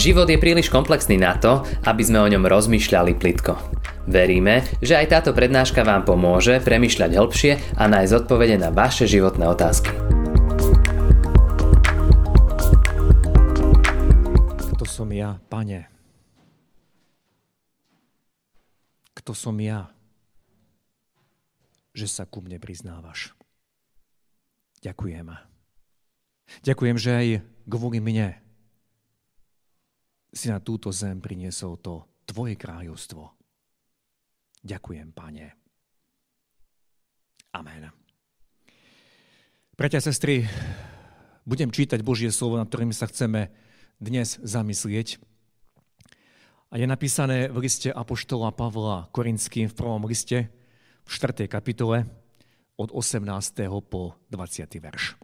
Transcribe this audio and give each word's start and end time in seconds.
Život 0.00 0.32
je 0.32 0.40
príliš 0.40 0.72
komplexný 0.72 1.20
na 1.20 1.36
to, 1.36 1.60
aby 1.84 2.00
sme 2.00 2.24
o 2.24 2.30
ňom 2.32 2.48
rozmýšľali 2.48 3.20
plitko. 3.20 3.52
Veríme, 4.08 4.64
že 4.80 4.96
aj 4.96 5.12
táto 5.12 5.36
prednáška 5.36 5.84
vám 5.84 6.08
pomôže 6.08 6.56
premyšľať 6.64 7.20
hĺbšie 7.20 7.52
a 7.76 7.84
nájsť 7.84 8.24
odpovede 8.24 8.56
na 8.56 8.72
vaše 8.72 9.04
životné 9.04 9.44
otázky. 9.44 9.92
Kto 14.72 14.88
som 14.88 15.12
ja, 15.12 15.36
pane? 15.52 15.84
Kto 19.12 19.36
som 19.36 19.52
ja, 19.60 19.92
že 21.92 22.08
sa 22.08 22.24
ku 22.24 22.40
mne 22.40 22.56
priznávaš? 22.56 23.36
Ďakujem. 24.80 25.28
Ďakujem, 26.64 26.96
že 26.96 27.10
aj 27.12 27.28
kvôli 27.68 28.00
mne 28.00 28.40
si 30.30 30.46
na 30.48 30.62
túto 30.62 30.94
zem 30.94 31.18
priniesol 31.18 31.78
to 31.82 32.06
Tvoje 32.26 32.54
kráľovstvo. 32.54 33.26
Ďakujem, 34.62 35.10
Pane. 35.10 35.46
Amen. 37.50 37.90
Bratia 39.74 39.98
sestry, 39.98 40.46
budem 41.42 41.74
čítať 41.74 41.98
Božie 42.06 42.30
slovo, 42.30 42.60
nad 42.60 42.70
ktorým 42.70 42.94
sa 42.94 43.10
chceme 43.10 43.50
dnes 43.98 44.38
zamyslieť. 44.38 45.18
A 46.70 46.78
je 46.78 46.86
napísané 46.86 47.50
v 47.50 47.66
liste 47.66 47.90
Apoštola 47.90 48.54
Pavla 48.54 49.10
Korinským 49.10 49.66
v 49.66 49.74
prvom 49.74 50.06
liste 50.06 50.54
v 51.02 51.08
4. 51.10 51.50
kapitole 51.50 52.06
od 52.78 52.94
18. 52.94 53.26
po 53.90 54.14
20. 54.30 54.70
verš. 54.78 55.18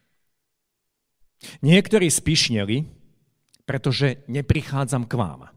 Niektorí 1.63 2.11
spišneli, 2.11 3.06
pretože 3.67 4.23
neprichádzam 4.31 5.05
k 5.05 5.15
vám, 5.19 5.51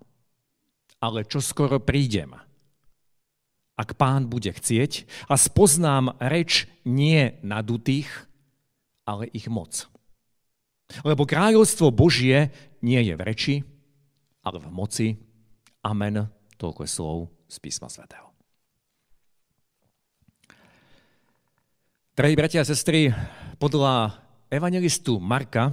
ale 0.99 1.23
čo 1.23 1.39
skoro 1.39 1.77
prídem. 1.79 2.35
Ak 3.79 3.95
pán 3.95 4.27
bude 4.27 4.51
chcieť 4.51 5.07
a 5.31 5.39
spoznám 5.39 6.19
reč 6.19 6.67
nie 6.83 7.39
nadutých, 7.39 8.27
ale 9.07 9.31
ich 9.31 9.47
moc. 9.47 9.87
Lebo 11.05 11.23
kráľovstvo 11.23 11.93
Božie 11.93 12.51
nie 12.83 12.99
je 12.99 13.13
v 13.15 13.21
reči, 13.23 13.55
ale 14.43 14.59
v 14.59 14.67
moci. 14.67 15.07
Amen. 15.85 16.27
Toľko 16.59 16.83
je 16.83 16.91
slov 16.91 17.17
z 17.47 17.55
písma 17.63 17.87
svätého. 17.87 18.27
Drahí 22.19 22.35
bratia 22.35 22.67
a 22.67 22.67
sestry, 22.67 23.15
podľa 23.63 24.11
evangelistu 24.51 25.23
Marka 25.23 25.71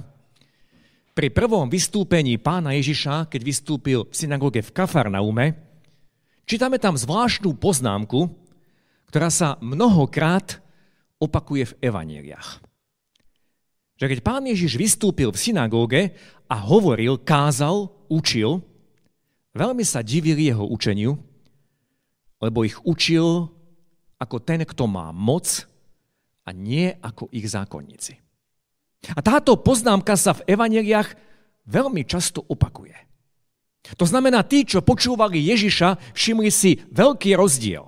pri 1.17 1.33
prvom 1.33 1.65
vystúpení 1.65 2.37
pána 2.37 2.77
Ježiša, 2.77 3.25
keď 3.25 3.41
vystúpil 3.41 4.05
v 4.05 4.13
synagóge 4.13 4.61
v 4.61 4.69
Kafarnaume, 4.69 5.57
čítame 6.45 6.77
tam 6.77 6.93
zvláštnu 6.93 7.57
poznámku, 7.57 8.29
ktorá 9.09 9.33
sa 9.33 9.57
mnohokrát 9.57 10.61
opakuje 11.17 11.73
v 11.73 11.77
evaneliách. 11.89 12.61
Že 13.97 14.05
keď 14.13 14.19
pán 14.21 14.45
Ježiš 14.45 14.77
vystúpil 14.77 15.33
v 15.33 15.41
synagóge 15.41 16.01
a 16.45 16.61
hovoril, 16.61 17.17
kázal, 17.17 17.89
učil, 18.13 18.61
veľmi 19.57 19.81
sa 19.81 20.05
divili 20.05 20.53
jeho 20.53 20.69
učeniu, 20.69 21.17
lebo 22.37 22.61
ich 22.61 22.77
učil 22.85 23.49
ako 24.21 24.37
ten, 24.45 24.61
kto 24.61 24.85
má 24.85 25.09
moc 25.09 25.65
a 26.45 26.53
nie 26.53 26.93
ako 27.01 27.25
ich 27.33 27.49
zákonníci. 27.49 28.26
A 29.13 29.19
táto 29.21 29.55
poznámka 29.59 30.17
sa 30.17 30.33
v 30.33 30.45
evaneliách 30.49 31.13
veľmi 31.69 32.03
často 32.07 32.41
opakuje. 32.47 32.95
To 33.95 34.03
znamená, 34.03 34.43
tí, 34.43 34.67
čo 34.67 34.83
počúvali 34.83 35.39
Ježiša, 35.39 36.11
všimli 36.11 36.51
si 36.51 36.75
veľký 36.91 37.39
rozdiel. 37.39 37.87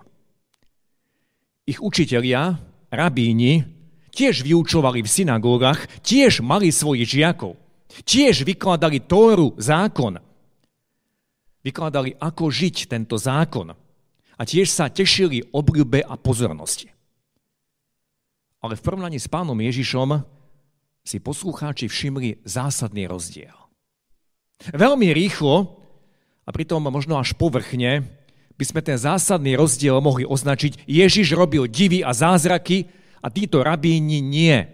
Ich 1.67 1.83
učitelia, 1.83 2.55
rabíni, 2.87 3.67
tiež 4.15 4.47
vyučovali 4.47 5.03
v 5.03 5.09
synagógach, 5.11 5.85
tiež 5.99 6.39
mali 6.39 6.71
svojich 6.71 7.19
žiakov, 7.19 7.59
tiež 8.07 8.47
vykladali 8.47 9.03
Tóru, 9.03 9.59
zákon. 9.59 10.23
Vykladali, 11.59 12.15
ako 12.15 12.47
žiť 12.47 12.87
tento 12.87 13.19
zákon. 13.19 13.75
A 14.39 14.41
tiež 14.47 14.71
sa 14.71 14.87
tešili 14.87 15.43
obľúbe 15.51 15.99
a 15.99 16.15
pozornosti. 16.15 16.87
Ale 18.63 18.79
v 18.79 18.83
porovnaní 18.83 19.19
s 19.19 19.27
pánom 19.27 19.59
Ježišom 19.59 20.38
si 21.09 21.17
poslucháči 21.17 21.89
všimli 21.89 22.45
zásadný 22.45 23.09
rozdiel. 23.09 23.57
Veľmi 24.69 25.09
rýchlo, 25.09 25.81
a 26.45 26.49
pritom 26.53 26.85
možno 26.85 27.17
až 27.17 27.33
povrchne, 27.33 28.05
by 28.53 28.63
sme 28.67 28.85
ten 28.85 28.93
zásadný 28.93 29.57
rozdiel 29.57 29.97
mohli 30.05 30.21
označiť, 30.21 30.85
Ježiš 30.85 31.33
robil 31.33 31.65
divy 31.65 32.05
a 32.05 32.13
zázraky 32.13 32.85
a 33.25 33.33
títo 33.33 33.65
rabíni 33.65 34.21
nie. 34.21 34.69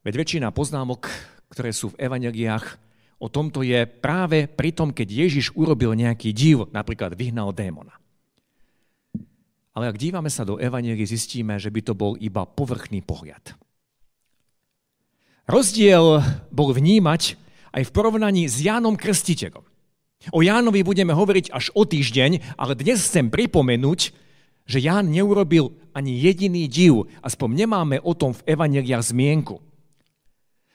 Veď 0.00 0.24
väčšina 0.24 0.48
poznámok, 0.56 1.12
ktoré 1.52 1.76
sú 1.76 1.92
v 1.92 2.00
evaneliách, 2.00 2.80
o 3.20 3.28
tomto 3.28 3.60
je 3.60 3.84
práve 3.84 4.48
pri 4.48 4.72
tom, 4.72 4.96
keď 4.96 5.28
Ježiš 5.28 5.52
urobil 5.52 5.92
nejaký 5.92 6.32
div, 6.32 6.64
napríklad 6.72 7.12
vyhnal 7.12 7.52
démona. 7.52 7.92
Ale 9.76 9.92
ak 9.92 10.00
dívame 10.00 10.32
sa 10.32 10.48
do 10.48 10.56
evanelii, 10.56 11.04
zistíme, 11.04 11.60
že 11.60 11.68
by 11.68 11.80
to 11.84 11.92
bol 11.92 12.16
iba 12.16 12.48
povrchný 12.48 13.04
pohľad. 13.04 13.61
Rozdiel 15.50 16.22
bol 16.54 16.70
vnímať 16.70 17.34
aj 17.74 17.82
v 17.88 17.94
porovnaní 17.94 18.46
s 18.46 18.62
Jánom 18.62 18.94
Krstiteľom. 18.94 19.66
O 20.30 20.38
Jánovi 20.38 20.86
budeme 20.86 21.10
hovoriť 21.10 21.50
až 21.50 21.74
o 21.74 21.82
týždeň, 21.82 22.54
ale 22.54 22.78
dnes 22.78 23.02
chcem 23.02 23.26
pripomenúť, 23.26 24.14
že 24.62 24.78
Ján 24.78 25.10
neurobil 25.10 25.74
ani 25.90 26.14
jediný 26.14 26.70
div, 26.70 27.10
aspoň 27.26 27.66
nemáme 27.66 27.98
o 27.98 28.14
tom 28.14 28.30
v 28.30 28.54
Evangeliách 28.54 29.02
zmienku. 29.02 29.58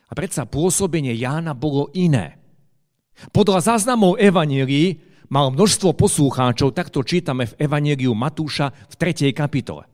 A 0.07 0.11
predsa 0.11 0.43
pôsobenie 0.43 1.15
Jána 1.15 1.55
bolo 1.55 1.87
iné. 1.95 2.35
Podľa 3.31 3.71
záznamov 3.71 4.19
Evangelii 4.19 4.99
mal 5.31 5.47
množstvo 5.55 5.95
poslucháčov, 5.95 6.75
takto 6.75 7.07
čítame 7.07 7.47
v 7.47 7.55
Evangeliu 7.55 8.11
Matúša 8.11 8.75
v 8.91 8.93
3. 8.99 9.31
kapitole. 9.31 9.87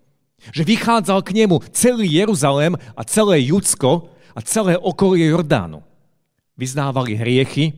Že 0.49 0.65
vychádzal 0.65 1.21
k 1.21 1.45
nemu 1.45 1.61
celý 1.69 2.09
Jeruzalém 2.09 2.73
a 2.73 3.01
celé 3.05 3.53
Judsko 3.53 4.12
a 4.33 4.39
celé 4.41 4.77
okolie 4.77 5.29
Jordánu. 5.29 5.85
Vyznávali 6.57 7.17
hriechy 7.17 7.73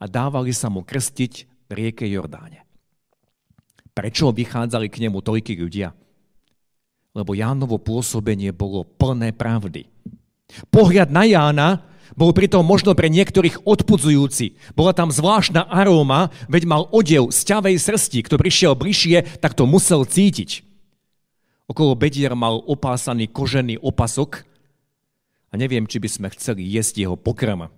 a 0.00 0.04
dávali 0.04 0.52
sa 0.52 0.68
mu 0.68 0.84
krstiť 0.84 1.32
v 1.68 1.70
rieke 1.72 2.04
Jordáne. 2.04 2.64
Prečo 3.94 4.34
vychádzali 4.34 4.90
k 4.90 5.06
nemu 5.06 5.22
toľky 5.22 5.54
ľudia? 5.54 5.94
Lebo 7.14 7.30
Jánovo 7.32 7.78
pôsobenie 7.78 8.50
bolo 8.50 8.82
plné 8.82 9.30
pravdy. 9.30 9.86
Pohľad 10.68 11.14
na 11.14 11.24
Jána 11.24 11.68
bol 12.18 12.34
pritom 12.34 12.66
možno 12.66 12.92
pre 12.92 13.08
niektorých 13.08 13.64
odpudzujúci. 13.64 14.76
Bola 14.76 14.92
tam 14.92 15.08
zvláštna 15.08 15.70
aróma, 15.70 16.28
veď 16.50 16.62
mal 16.68 16.82
odev 16.90 17.32
z 17.32 17.40
ťavej 17.54 17.76
srsti. 17.80 18.18
Kto 18.28 18.36
prišiel 18.36 18.76
bližšie, 18.76 19.40
tak 19.40 19.56
to 19.56 19.64
musel 19.64 20.04
cítiť. 20.04 20.66
Okolo 21.64 21.96
bedier 21.96 22.36
mal 22.36 22.60
opásaný 22.60 23.30
kožený 23.32 23.80
opasok 23.80 24.44
a 25.54 25.58
neviem, 25.58 25.86
či 25.86 26.02
by 26.02 26.10
sme 26.10 26.28
chceli 26.34 26.66
jesť 26.66 27.06
jeho 27.06 27.14
pokrm, 27.14 27.70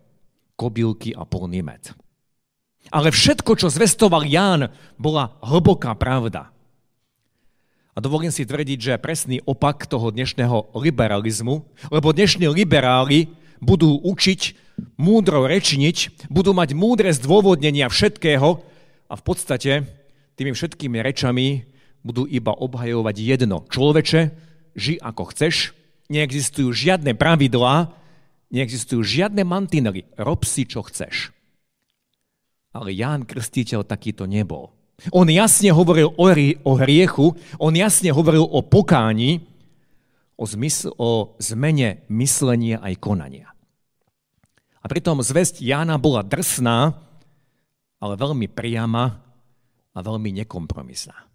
kobylky 0.57 1.13
a 1.13 1.29
polný 1.29 1.61
med. 1.61 1.93
Ale 2.89 3.13
všetko, 3.13 3.53
čo 3.61 3.69
zvestoval 3.69 4.25
Ján, 4.25 4.73
bola 4.97 5.37
hlboká 5.45 5.93
pravda. 5.93 6.49
A 7.93 8.01
dovolím 8.01 8.33
si 8.33 8.49
tvrdiť, 8.49 8.79
že 8.81 9.03
presný 9.03 9.45
opak 9.45 9.85
toho 9.85 10.09
dnešného 10.09 10.73
liberalizmu, 10.73 11.69
lebo 11.93 12.17
dnešní 12.17 12.49
liberáli 12.49 13.29
budú 13.61 14.01
učiť, 14.01 14.57
múdro 14.97 15.45
rečniť, 15.45 16.29
budú 16.33 16.57
mať 16.57 16.73
múdre 16.73 17.13
zdôvodnenia 17.13 17.93
všetkého 17.93 18.65
a 19.09 19.15
v 19.17 19.23
podstate 19.25 19.85
tými 20.41 20.57
všetkými 20.57 20.97
rečami 21.05 21.69
budú 22.01 22.25
iba 22.25 22.57
obhajovať 22.57 23.17
jedno. 23.21 23.69
Človeče, 23.69 24.33
ži 24.77 24.97
ako 24.97 25.33
chceš, 25.33 25.77
neexistujú 26.09 26.71
žiadne 26.71 27.15
pravidlá, 27.15 27.93
neexistujú 28.51 29.03
žiadne 29.03 29.43
mantinely. 29.43 30.07
Rob 30.19 30.47
si, 30.47 30.65
čo 30.65 30.87
chceš. 30.87 31.35
Ale 32.77 32.93
Ján 32.93 33.25
Krstiteľ 33.25 33.83
takýto 33.89 34.29
nebol. 34.29 34.77
On 35.13 35.29
jasne 35.29 35.73
hovoril 35.77 36.13
o, 36.17 36.27
o 36.65 36.73
hriechu, 36.81 37.37
on 37.61 37.73
jasne 37.77 38.13
hovoril 38.13 38.49
o 38.49 38.65
pokáni, 38.65 39.45
o, 40.37 40.45
zmysl, 40.49 40.93
o 40.97 41.37
zmene 41.37 42.05
myslenia 42.09 42.81
aj 42.81 42.95
konania. 43.01 43.53
A 44.81 44.87
pritom 44.87 45.19
zväzť 45.21 45.61
Jána 45.61 45.99
bola 45.99 46.23
drsná, 46.23 46.95
ale 47.99 48.15
veľmi 48.15 48.47
priama 48.47 49.19
a 49.93 49.99
veľmi 49.99 50.31
nekompromisná. 50.45 51.26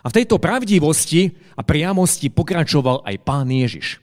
A 0.00 0.06
v 0.08 0.16
tejto 0.22 0.40
pravdivosti 0.40 1.36
a 1.56 1.60
priamosti 1.60 2.32
pokračoval 2.32 3.04
aj 3.04 3.16
pán 3.20 3.48
Ježiš. 3.52 4.00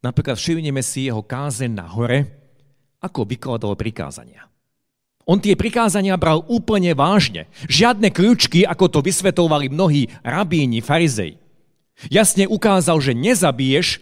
Napríklad 0.00 0.38
všimneme 0.38 0.80
si 0.80 1.08
jeho 1.08 1.20
kázeň 1.20 1.72
na 1.72 1.86
hore, 1.88 2.30
ako 3.02 3.26
vykladal 3.26 3.74
prikázania. 3.76 4.46
On 5.26 5.42
tie 5.42 5.58
prikázania 5.58 6.14
bral 6.14 6.46
úplne 6.46 6.94
vážne. 6.94 7.50
Žiadne 7.66 8.14
kľúčky, 8.14 8.62
ako 8.62 8.86
to 8.86 8.98
vysvetovali 9.02 9.66
mnohí 9.66 10.06
rabíni, 10.22 10.78
farizej. 10.78 11.34
Jasne 12.06 12.46
ukázal, 12.46 13.02
že 13.02 13.16
nezabiješ, 13.16 13.98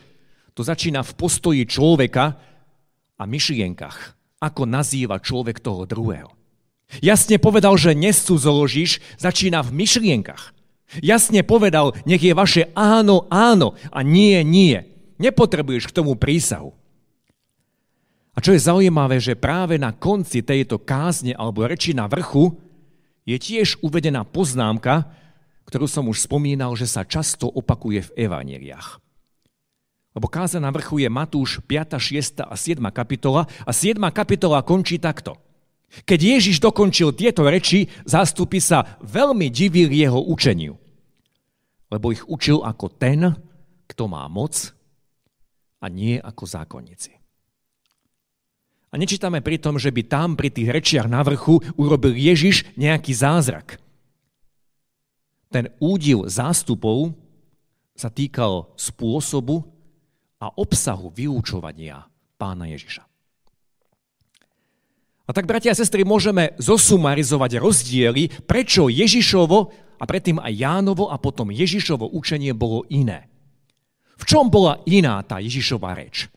to 0.53 0.61
začína 0.61 1.01
v 1.01 1.17
postoji 1.17 1.63
človeka 1.65 2.37
a 3.17 3.23
myšlienkach, 3.25 4.13
ako 4.43 4.69
nazýva 4.69 5.17
človek 5.17 5.65
toho 5.65 5.89
druhého. 5.89 6.34
Jasne 7.03 7.41
povedal, 7.43 7.75
že 7.81 7.97
nescudzoložíš, 7.97 9.03
začína 9.19 9.65
v 9.65 9.75
myšlienkach. 9.83 10.55
Jasne 11.03 11.43
povedal, 11.43 11.97
nech 12.07 12.23
je 12.23 12.35
vaše 12.37 12.71
áno, 12.79 13.27
áno 13.33 13.75
a 13.91 14.05
nie, 14.07 14.45
nie. 14.47 14.85
Nepotrebuješ 15.19 15.91
k 15.91 15.97
tomu 15.97 16.15
prísahu. 16.15 16.75
A 18.35 18.43
čo 18.43 18.51
je 18.51 18.67
zaujímavé, 18.67 19.23
že 19.23 19.39
práve 19.39 19.79
na 19.79 19.95
konci 19.95 20.43
tejto 20.43 20.83
kázne 20.83 21.39
alebo 21.39 21.67
reči 21.67 21.95
na 21.95 22.11
vrchu 22.11 22.59
je 23.23 23.39
tiež 23.39 23.79
uvedená 23.81 24.27
poznámka, 24.27 25.07
ktorú 25.71 25.87
som 25.87 26.11
už 26.11 26.27
spomínal, 26.27 26.75
že 26.75 26.91
sa 26.91 27.07
často 27.07 27.47
opakuje 27.47 28.11
v 28.11 28.29
evaneliách. 28.29 29.01
Lebo 30.15 30.31
káza 30.31 30.63
na 30.63 30.71
vrchu 30.71 31.03
je 31.03 31.11
Matúš 31.11 31.59
5., 31.67 31.99
6. 31.99 32.47
a 32.47 32.55
7. 32.55 32.79
kapitola 32.95 33.51
a 33.67 33.71
7. 33.75 33.99
kapitola 34.15 34.63
končí 34.63 34.99
takto. 35.03 35.39
Keď 36.05 36.21
Ježiš 36.21 36.57
dokončil 36.59 37.15
tieto 37.15 37.47
reči, 37.47 37.87
zástupy 38.03 38.59
sa 38.59 38.99
veľmi 39.03 39.47
divili 39.51 40.03
jeho 40.03 40.19
učeniu. 40.19 40.75
Lebo 41.93 42.11
ich 42.11 42.27
učil 42.27 42.63
ako 42.65 42.91
ten, 42.91 43.31
kto 43.87 44.05
má 44.11 44.27
moc 44.27 44.75
a 45.79 45.87
nie 45.87 46.19
ako 46.19 46.43
zákonníci. 46.49 47.15
A 48.91 48.95
nečítame 48.99 49.43
pri 49.43 49.59
tom, 49.59 49.79
že 49.79 49.91
by 49.91 50.03
tam 50.07 50.35
pri 50.35 50.51
tých 50.51 50.71
rečiach 50.71 51.07
na 51.07 51.23
vrchu 51.23 51.63
urobil 51.79 52.15
Ježiš 52.15 52.67
nejaký 52.79 53.15
zázrak. 53.15 53.79
Ten 55.51 55.71
údiv 55.79 56.27
zástupov 56.27 57.15
sa 57.95 58.11
týkal 58.11 58.75
spôsobu, 58.75 59.75
a 60.45 60.53
obsahu 60.61 61.09
vyučovania 61.09 62.05
pána 62.37 62.69
Ježiša. 62.69 63.14
A 65.25 65.33
tak, 65.33 65.49
bratia 65.49 65.73
a 65.73 65.79
sestry, 65.79 66.05
môžeme 66.05 66.53
zosumarizovať 66.61 67.57
rozdiely, 67.57 68.29
prečo 68.45 68.93
Ježišovo 68.93 69.73
a 69.97 70.05
predtým 70.05 70.37
aj 70.37 70.53
Jánovo 70.53 71.09
a 71.09 71.17
potom 71.17 71.49
Ježišovo 71.49 72.13
učenie 72.13 72.53
bolo 72.53 72.85
iné. 72.93 73.33
V 74.21 74.25
čom 74.29 74.53
bola 74.53 74.85
iná 74.85 75.25
tá 75.25 75.41
Ježišova 75.41 75.97
reč? 75.97 76.29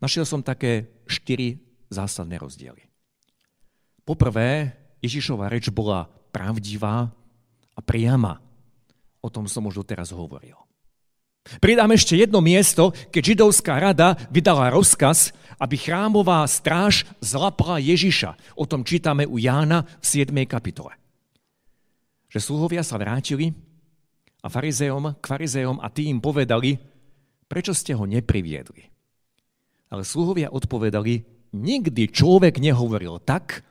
Našiel 0.00 0.24
som 0.24 0.40
také 0.40 0.88
štyri 1.04 1.60
zásadné 1.92 2.40
rozdiely. 2.40 2.88
Poprvé, 4.02 4.72
Ježišova 5.04 5.52
reč 5.52 5.68
bola 5.68 6.08
pravdivá 6.32 7.12
a 7.76 7.80
priama. 7.84 8.40
O 9.20 9.28
tom 9.28 9.44
som 9.44 9.68
už 9.68 9.84
doteraz 9.84 10.08
hovoril. 10.08 10.65
Pridám 11.62 11.94
ešte 11.94 12.18
jedno 12.18 12.42
miesto, 12.42 12.90
keď 13.14 13.22
židovská 13.22 13.78
rada 13.78 14.18
vydala 14.34 14.70
rozkaz, 14.74 15.30
aby 15.62 15.78
chrámová 15.78 16.44
stráž 16.44 17.06
zlapla 17.22 17.78
Ježiša. 17.80 18.58
O 18.58 18.68
tom 18.68 18.82
čítame 18.82 19.24
u 19.24 19.38
Jána 19.38 19.86
v 20.02 20.04
7. 20.04 20.34
kapitole. 20.44 20.92
Že 22.28 22.38
sluhovia 22.42 22.82
sa 22.82 22.98
vrátili 22.98 23.54
a 24.42 24.50
farizeom, 24.50 25.16
k 25.16 25.24
farizeom 25.24 25.78
a 25.80 25.88
tí 25.88 26.10
im 26.10 26.20
povedali, 26.20 26.76
prečo 27.46 27.72
ste 27.72 27.94
ho 27.94 28.04
nepriviedli. 28.04 28.90
Ale 29.88 30.02
sluhovia 30.02 30.50
odpovedali, 30.50 31.22
nikdy 31.54 32.10
človek 32.10 32.58
nehovoril 32.58 33.22
tak, 33.22 33.62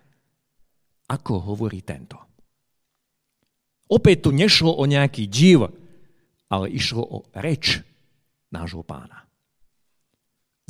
ako 1.05 1.53
hovorí 1.53 1.85
tento. 1.85 2.17
Opäť 3.85 4.25
tu 4.25 4.29
nešlo 4.33 4.73
o 4.73 4.83
nejaký 4.89 5.29
div, 5.29 5.69
ale 6.55 6.71
išlo 6.71 7.03
o 7.03 7.17
reč 7.35 7.83
nášho 8.47 8.79
pána. 8.87 9.27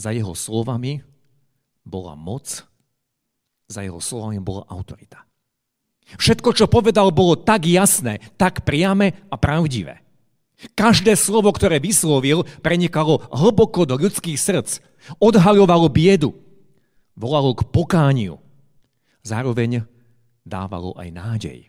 Za 0.02 0.10
jeho 0.10 0.34
slovami 0.34 1.06
bola 1.86 2.18
moc, 2.18 2.66
za 3.70 3.86
jeho 3.86 4.02
slovami 4.02 4.42
bola 4.42 4.66
autorita. 4.66 5.22
Všetko, 6.18 6.50
čo 6.58 6.66
povedal, 6.66 7.14
bolo 7.14 7.38
tak 7.38 7.70
jasné, 7.70 8.22
tak 8.38 8.66
priame 8.66 9.14
a 9.30 9.38
pravdivé. 9.38 10.02
Každé 10.74 11.14
slovo, 11.20 11.54
ktoré 11.54 11.78
vyslovil, 11.78 12.48
prenikalo 12.66 13.22
hlboko 13.30 13.86
do 13.86 13.98
ľudských 14.00 14.38
srdc. 14.38 14.82
Odhaľovalo 15.22 15.90
biedu. 15.92 16.34
Volalo 17.14 17.54
k 17.54 17.66
pokániu. 17.70 18.42
Zároveň 19.26 19.86
dávalo 20.46 20.94
aj 20.96 21.10
nádej. 21.12 21.60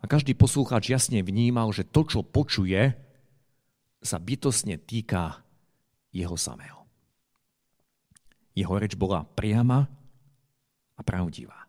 A 0.00 0.04
každý 0.08 0.32
poslúchač 0.32 0.88
jasne 0.88 1.20
vnímal, 1.20 1.68
že 1.76 1.84
to, 1.84 2.08
čo 2.08 2.20
počuje, 2.24 2.96
sa 4.00 4.16
bytosne 4.16 4.80
týka 4.80 5.44
jeho 6.10 6.34
samého. 6.40 6.88
Jeho 8.56 8.74
reč 8.80 8.96
bola 8.96 9.22
priama 9.22 9.86
a 10.96 11.00
pravdivá. 11.04 11.68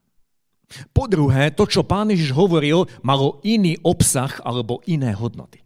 Po 0.95 1.03
druhé, 1.03 1.51
to, 1.51 1.67
čo 1.67 1.83
pán 1.83 2.07
Ježiš 2.07 2.31
hovoril, 2.31 2.87
malo 3.03 3.43
iný 3.43 3.75
obsah 3.83 4.31
alebo 4.47 4.79
iné 4.87 5.11
hodnoty. 5.11 5.59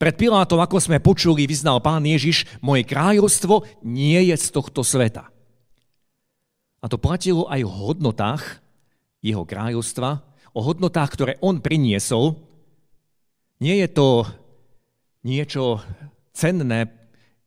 Pred 0.00 0.16
Pilátom, 0.16 0.56
ako 0.56 0.80
sme 0.80 0.96
počuli, 0.96 1.44
vyznal 1.44 1.84
pán 1.84 2.00
Ježiš, 2.00 2.48
moje 2.64 2.88
kráľovstvo 2.88 3.68
nie 3.84 4.32
je 4.32 4.36
z 4.40 4.48
tohto 4.48 4.80
sveta. 4.80 5.28
A 6.80 6.88
to 6.88 6.96
platilo 6.96 7.44
aj 7.52 7.60
v 7.60 7.68
hodnotách 7.68 8.64
jeho 9.20 9.44
kráľovstva, 9.44 10.24
o 10.54 10.60
hodnotách, 10.60 11.10
ktoré 11.14 11.32
on 11.40 11.62
priniesol, 11.62 12.38
nie 13.60 13.76
je 13.84 13.88
to 13.92 14.08
niečo 15.20 15.84
cenné 16.32 16.88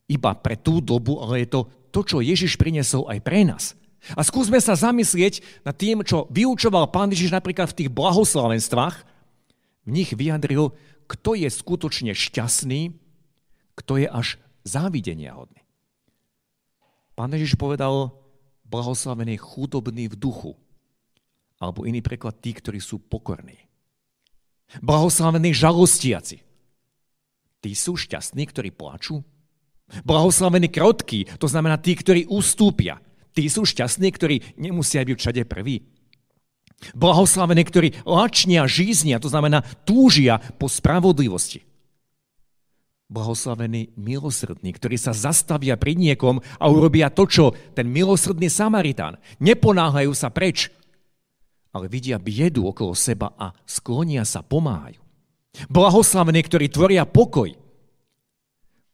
iba 0.06 0.32
pre 0.38 0.60
tú 0.60 0.78
dobu, 0.78 1.18
ale 1.20 1.44
je 1.44 1.58
to 1.58 1.62
to, 1.94 2.00
čo 2.06 2.26
Ježiš 2.26 2.58
priniesol 2.58 3.06
aj 3.10 3.20
pre 3.22 3.46
nás. 3.46 3.78
A 4.14 4.22
skúsme 4.26 4.60
sa 4.60 4.76
zamyslieť 4.76 5.64
nad 5.64 5.78
tým, 5.78 6.04
čo 6.04 6.28
vyučoval 6.28 6.92
pán 6.92 7.08
Ježiš 7.14 7.32
napríklad 7.32 7.72
v 7.72 7.78
tých 7.86 7.90
blahoslavenstvách. 7.94 8.96
V 9.88 9.90
nich 9.90 10.12
vyjadril, 10.12 10.76
kto 11.08 11.40
je 11.40 11.48
skutočne 11.48 12.12
šťastný, 12.12 13.00
kto 13.80 13.94
je 14.04 14.08
až 14.12 14.28
závidenia 14.68 15.38
hodný. 15.38 15.64
Pán 17.16 17.32
Ježiš 17.32 17.56
povedal, 17.56 18.12
blahoslavený 18.68 19.38
chudobný 19.38 20.10
v 20.10 20.16
duchu, 20.18 20.52
alebo 21.64 21.88
iný 21.88 22.04
preklad 22.04 22.44
tí, 22.44 22.52
ktorí 22.52 22.84
sú 22.84 23.00
pokorní. 23.00 23.56
Blahoslavení 24.84 25.56
žalostiaci. 25.56 26.44
Tí 27.64 27.72
sú 27.72 27.96
šťastní, 27.96 28.44
ktorí 28.52 28.76
plačú. 28.76 29.24
Blahoslavení 30.04 30.68
krotky, 30.68 31.24
to 31.40 31.48
znamená 31.48 31.80
tí, 31.80 31.96
ktorí 31.96 32.28
ustúpia. 32.28 33.00
Tí 33.32 33.48
sú 33.48 33.64
šťastní, 33.64 34.10
ktorí 34.12 34.36
nemusia 34.60 35.06
byť 35.06 35.16
všade 35.16 35.42
prví. 35.48 35.88
Blahoslavení, 36.92 37.64
ktorí 37.64 37.88
lačnia, 38.04 38.68
žíznia, 38.68 39.22
to 39.24 39.32
znamená 39.32 39.64
túžia 39.88 40.44
po 40.60 40.68
spravodlivosti. 40.68 41.64
Blahoslavení 43.08 43.94
milosrdní, 43.94 44.74
ktorí 44.74 44.98
sa 44.98 45.14
zastavia 45.14 45.78
pri 45.78 45.94
niekom 45.94 46.42
a 46.58 46.66
urobia 46.66 47.14
to, 47.14 47.30
čo 47.30 47.46
ten 47.78 47.88
milosrdný 47.88 48.50
Samaritán. 48.50 49.22
Neponáhajú 49.38 50.12
sa 50.18 50.34
preč, 50.34 50.74
ale 51.74 51.90
vidia 51.90 52.22
biedu 52.22 52.70
okolo 52.70 52.94
seba 52.94 53.34
a 53.34 53.50
sklonia 53.66 54.22
sa, 54.24 54.46
pomáhajú. 54.46 55.02
Blahoslavení, 55.70 56.42
ktorí 56.46 56.70
tvoria 56.70 57.06
pokoj. 57.06 57.50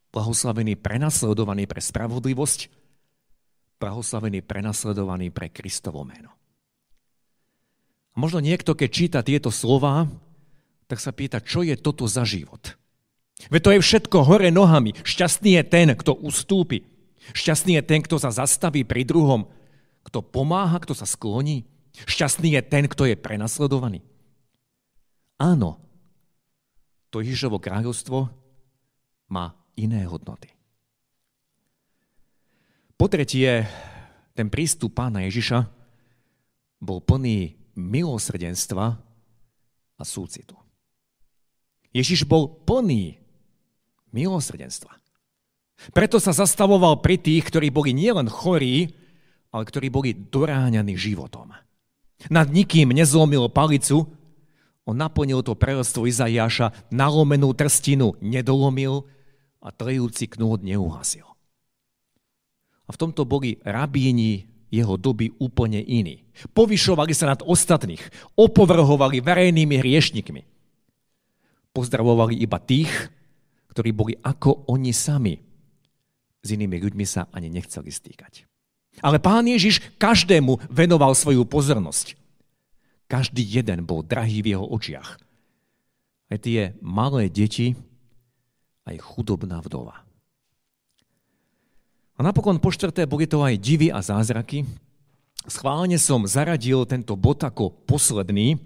Blahoslavení 0.10 0.80
prenasledovaní 0.80 1.68
pre 1.68 1.84
spravodlivosť. 1.84 2.60
Blahoslavení 3.80 4.44
prenasledovaní 4.44 5.32
pre 5.32 5.52
Kristovo 5.52 6.04
meno. 6.08 6.36
A 8.12 8.16
možno 8.20 8.44
niekto, 8.44 8.76
keď 8.76 8.90
číta 8.90 9.20
tieto 9.24 9.54
slova, 9.54 10.08
tak 10.90 11.00
sa 11.00 11.14
pýta, 11.14 11.40
čo 11.40 11.62
je 11.64 11.78
toto 11.78 12.10
za 12.10 12.26
život. 12.26 12.76
Veď 13.48 13.62
to 13.64 13.70
je 13.72 13.80
všetko 13.80 14.18
hore 14.28 14.52
nohami. 14.52 14.92
Šťastný 15.00 15.56
je 15.56 15.64
ten, 15.64 15.88
kto 15.96 16.12
ustúpi. 16.12 16.84
Šťastný 17.32 17.80
je 17.80 17.84
ten, 17.88 18.04
kto 18.04 18.20
sa 18.20 18.36
zastaví 18.36 18.84
pri 18.84 19.08
druhom. 19.08 19.48
Kto 20.04 20.20
pomáha, 20.20 20.76
kto 20.84 20.92
sa 20.92 21.08
skloní. 21.08 21.64
Šťastný 22.08 22.56
je 22.56 22.62
ten, 22.64 22.86
kto 22.88 23.10
je 23.10 23.16
prenasledovaný. 23.20 24.06
Áno, 25.40 25.80
to 27.10 27.24
Ježišovo 27.24 27.58
kráľovstvo 27.58 28.30
má 29.32 29.56
iné 29.80 30.06
hodnoty. 30.06 30.52
Po 33.00 33.08
tretie, 33.08 33.64
ten 34.36 34.52
prístup 34.52 35.00
pána 35.00 35.24
Ježiša 35.26 35.64
bol 36.84 37.00
plný 37.00 37.56
milosrdenstva 37.80 38.86
a 39.96 40.04
súcitu. 40.04 40.56
Ježiš 41.96 42.28
bol 42.28 42.48
plný 42.68 43.18
milosrdenstva. 44.12 45.00
Preto 45.96 46.20
sa 46.20 46.36
zastavoval 46.36 47.00
pri 47.00 47.16
tých, 47.16 47.48
ktorí 47.48 47.72
boli 47.72 47.96
nielen 47.96 48.28
chorí, 48.28 48.92
ale 49.50 49.64
ktorí 49.64 49.88
boli 49.88 50.12
doráňaní 50.12 51.00
životom. 51.00 51.56
Nad 52.28 52.52
nikým 52.52 52.92
nezlomil 52.92 53.48
palicu, 53.48 54.12
on 54.84 55.00
naplnil 55.00 55.40
to 55.40 55.56
prelstvo 55.56 56.04
Izaiáša, 56.04 56.92
nalomenú 56.92 57.56
trstinu 57.56 58.20
nedolomil 58.20 59.08
a 59.64 59.72
trejúci 59.72 60.28
knôt 60.28 60.60
neuhasil. 60.60 61.24
A 62.84 62.90
v 62.92 62.98
tomto 63.00 63.24
boli 63.24 63.62
rabíni 63.62 64.50
jeho 64.74 64.98
doby 64.98 65.30
úplne 65.38 65.78
iní. 65.80 66.26
Povyšovali 66.58 67.14
sa 67.14 67.30
nad 67.30 67.46
ostatných, 67.46 68.02
opovrhovali 68.34 69.22
verejnými 69.22 69.78
hriešnikmi. 69.78 70.42
Pozdravovali 71.70 72.34
iba 72.42 72.58
tých, 72.58 72.90
ktorí 73.70 73.94
boli 73.94 74.18
ako 74.18 74.66
oni 74.74 74.90
sami. 74.90 75.38
S 76.42 76.48
inými 76.50 76.82
ľuďmi 76.82 77.06
sa 77.06 77.30
ani 77.30 77.54
nechceli 77.54 77.94
stýkať. 77.94 78.49
Ale 79.00 79.18
pán 79.20 79.48
Ježiš 79.48 79.84
každému 80.00 80.60
venoval 80.68 81.16
svoju 81.16 81.48
pozornosť. 81.48 82.20
Každý 83.10 83.42
jeden 83.42 83.84
bol 83.90 84.06
drahý 84.06 84.46
v 84.46 84.54
jeho 84.54 84.66
očiach. 84.70 85.18
Aj 86.30 86.38
tie 86.38 86.78
malé 86.80 87.26
deti, 87.26 87.74
aj 88.86 89.02
chudobná 89.02 89.62
vdova. 89.66 90.06
A 92.16 92.20
napokon 92.20 92.60
po 92.60 92.70
štvrté 92.70 93.08
boli 93.08 93.26
to 93.26 93.42
aj 93.42 93.56
divy 93.58 93.90
a 93.90 94.04
zázraky. 94.04 94.68
Schválne 95.48 95.96
som 95.98 96.28
zaradil 96.28 96.84
tento 96.84 97.16
bod 97.16 97.42
ako 97.42 97.72
posledný, 97.88 98.60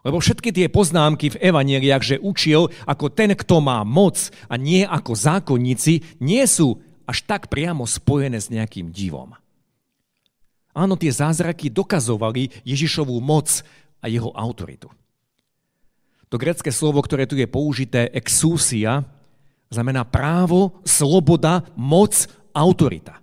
lebo 0.00 0.16
všetky 0.16 0.48
tie 0.48 0.66
poznámky 0.72 1.36
v 1.36 1.40
evaneliách, 1.44 2.02
že 2.02 2.16
učil 2.24 2.72
ako 2.88 3.12
ten, 3.12 3.36
kto 3.36 3.60
má 3.60 3.84
moc 3.84 4.32
a 4.48 4.56
nie 4.56 4.80
ako 4.88 5.12
zákonníci, 5.12 6.18
nie 6.24 6.44
sú 6.48 6.80
až 7.04 7.20
tak 7.28 7.52
priamo 7.52 7.84
spojené 7.84 8.40
s 8.40 8.48
nejakým 8.48 8.88
divom. 8.88 9.36
Áno, 10.70 10.94
tie 10.94 11.10
zázraky 11.10 11.70
dokazovali 11.70 12.50
Ježišovú 12.62 13.18
moc 13.18 13.62
a 13.98 14.06
jeho 14.06 14.30
autoritu. 14.32 14.88
To 16.30 16.38
grecké 16.38 16.70
slovo, 16.70 17.02
ktoré 17.02 17.26
tu 17.26 17.34
je 17.34 17.50
použité, 17.50 18.06
exúsia, 18.14 19.02
znamená 19.66 20.06
právo, 20.06 20.78
sloboda, 20.86 21.66
moc 21.74 22.14
autorita. 22.54 23.18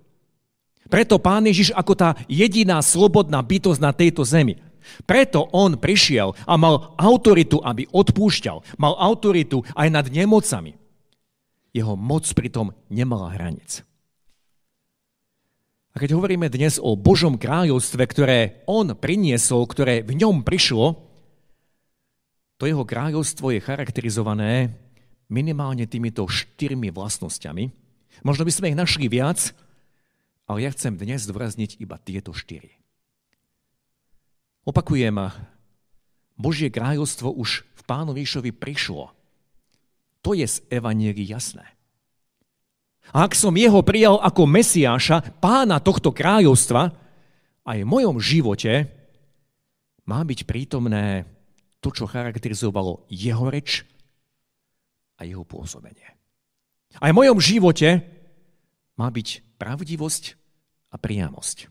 Preto 0.88 1.20
pán 1.20 1.44
Ježiš 1.44 1.72
ako 1.76 1.92
tá 1.96 2.16
jediná 2.28 2.80
slobodná 2.80 3.44
bytosť 3.44 3.80
na 3.80 3.92
tejto 3.92 4.24
zemi. 4.24 4.56
Preto 5.04 5.44
on 5.52 5.76
prišiel 5.76 6.32
a 6.48 6.56
mal 6.56 6.96
autoritu, 6.96 7.60
aby 7.60 7.84
odpúšťal. 7.92 8.80
Mal 8.80 8.96
autoritu 8.96 9.60
aj 9.76 9.88
nad 9.92 10.06
nemocami. 10.08 10.76
Jeho 11.76 11.92
moc 11.92 12.24
pritom 12.32 12.72
nemala 12.88 13.36
hranic. 13.36 13.84
Keď 15.98 16.14
hovoríme 16.14 16.46
dnes 16.46 16.78
o 16.78 16.94
Božom 16.94 17.34
kráľovstve, 17.34 18.02
ktoré 18.06 18.38
on 18.70 18.94
priniesol, 18.94 19.66
ktoré 19.66 20.06
v 20.06 20.14
ňom 20.14 20.46
prišlo, 20.46 20.94
to 22.58 22.70
jeho 22.70 22.86
kráľovstvo 22.86 23.50
je 23.50 23.58
charakterizované 23.58 24.78
minimálne 25.26 25.90
týmito 25.90 26.22
štyrmi 26.30 26.94
vlastnosťami, 26.94 27.88
Možno 28.26 28.42
by 28.42 28.52
sme 28.52 28.68
ich 28.74 28.78
našli 28.78 29.06
viac, 29.06 29.54
ale 30.48 30.66
ja 30.66 30.70
chcem 30.74 30.98
dnes 30.98 31.22
zdôrazniť 31.28 31.78
iba 31.78 32.00
tieto 32.00 32.34
štyri. 32.34 32.74
Opakujem, 34.66 35.14
Božie 36.34 36.68
kráľovstvo 36.68 37.30
už 37.30 37.62
v 37.62 37.82
pánu 37.86 38.14
Ježišovi 38.18 38.50
prišlo. 38.52 39.14
To 40.26 40.34
je 40.34 40.44
z 40.44 40.60
Evanieli 40.68 41.24
jasné. 41.24 41.77
A 43.12 43.24
ak 43.24 43.32
som 43.32 43.56
jeho 43.56 43.80
prijal 43.80 44.20
ako 44.20 44.44
Mesiáša, 44.44 45.40
pána 45.40 45.80
tohto 45.80 46.12
kráľovstva, 46.12 46.92
aj 47.64 47.78
v 47.84 47.88
mojom 47.88 48.16
živote 48.20 48.88
má 50.08 50.24
byť 50.24 50.48
prítomné 50.48 51.24
to, 51.84 51.92
čo 51.92 52.08
charakterizovalo 52.08 53.04
jeho 53.08 53.48
reč 53.48 53.84
a 55.20 55.24
jeho 55.24 55.44
pôsobenie. 55.44 56.16
Aj 56.96 57.10
v 57.12 57.18
mojom 57.18 57.38
živote 57.38 58.00
má 58.96 59.12
byť 59.12 59.58
pravdivosť 59.60 60.22
a 60.92 60.96
priamosť. 60.96 61.68